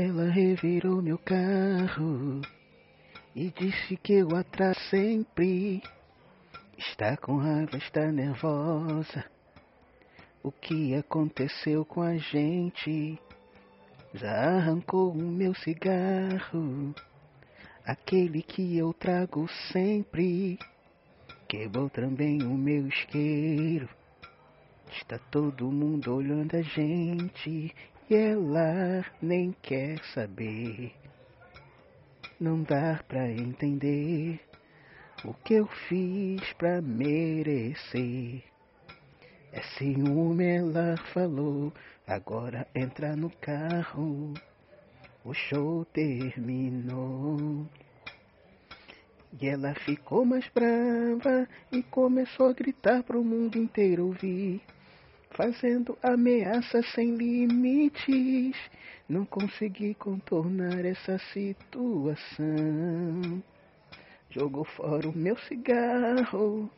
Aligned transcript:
Ela 0.00 0.30
revirou 0.30 1.02
meu 1.02 1.18
carro 1.18 2.40
e 3.34 3.50
disse 3.50 3.96
que 3.96 4.12
eu 4.12 4.28
atraso 4.36 4.78
sempre. 4.90 5.82
Está 6.78 7.16
com 7.16 7.36
raiva, 7.36 7.76
está 7.76 8.06
nervosa. 8.12 9.24
O 10.40 10.52
que 10.52 10.94
aconteceu 10.94 11.84
com 11.84 12.00
a 12.00 12.16
gente? 12.16 13.18
Já 14.14 14.58
arrancou 14.58 15.10
o 15.10 15.16
meu 15.16 15.52
cigarro, 15.56 16.94
aquele 17.84 18.40
que 18.42 18.78
eu 18.78 18.92
trago 18.92 19.48
sempre. 19.72 20.60
Quebrou 21.48 21.90
também 21.90 22.40
o 22.44 22.56
meu 22.56 22.86
isqueiro. 22.86 23.88
Está 24.92 25.18
todo 25.18 25.72
mundo 25.72 26.14
olhando 26.14 26.54
a 26.54 26.62
gente 26.62 27.74
e 28.10 28.14
ela 28.14 29.04
nem 29.20 29.52
quer 29.60 30.02
saber. 30.14 30.94
Não 32.40 32.62
dá 32.62 33.02
pra 33.06 33.28
entender 33.30 34.40
o 35.24 35.34
que 35.34 35.54
eu 35.54 35.66
fiz 35.66 36.52
pra 36.54 36.80
merecer. 36.80 38.42
É 39.52 39.60
ciúme, 39.76 40.46
ela 40.46 40.96
falou. 41.12 41.72
Agora 42.06 42.66
entra 42.74 43.14
no 43.14 43.28
carro. 43.28 44.32
O 45.22 45.34
show 45.34 45.84
terminou. 45.86 47.66
E 49.38 49.48
ela 49.48 49.74
ficou 49.74 50.24
mais 50.24 50.48
brava 50.48 51.46
e 51.70 51.82
começou 51.82 52.48
a 52.48 52.52
gritar 52.54 53.02
pro 53.02 53.22
mundo 53.22 53.58
inteiro 53.58 54.06
ouvir 54.06 54.62
fazendo 55.30 55.96
ameaças 56.02 56.86
sem 56.92 57.16
limites. 57.16 58.56
Não 59.08 59.24
consegui 59.24 59.94
contornar 59.94 60.84
essa 60.84 61.18
situação. 61.32 63.42
Jogou 64.30 64.64
fora 64.64 65.08
o 65.08 65.16
meu 65.16 65.38
cigarro 65.38 66.70